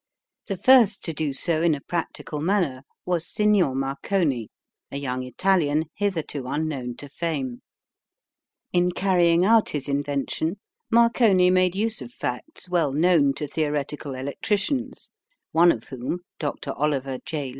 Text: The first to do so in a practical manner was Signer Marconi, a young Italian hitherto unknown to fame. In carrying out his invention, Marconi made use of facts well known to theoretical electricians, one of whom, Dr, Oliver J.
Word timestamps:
The 0.47 0.57
first 0.57 1.05
to 1.05 1.13
do 1.13 1.31
so 1.31 1.61
in 1.61 1.75
a 1.75 1.81
practical 1.81 2.39
manner 2.39 2.81
was 3.05 3.27
Signer 3.29 3.75
Marconi, 3.75 4.49
a 4.91 4.97
young 4.97 5.21
Italian 5.21 5.85
hitherto 5.93 6.47
unknown 6.47 6.95
to 6.95 7.07
fame. 7.07 7.61
In 8.73 8.93
carrying 8.93 9.45
out 9.45 9.69
his 9.69 9.87
invention, 9.87 10.59
Marconi 10.89 11.51
made 11.51 11.75
use 11.75 12.01
of 12.01 12.11
facts 12.11 12.67
well 12.67 12.91
known 12.91 13.35
to 13.35 13.45
theoretical 13.45 14.15
electricians, 14.15 15.11
one 15.51 15.71
of 15.71 15.83
whom, 15.83 16.21
Dr, 16.39 16.71
Oliver 16.71 17.19
J. 17.23 17.49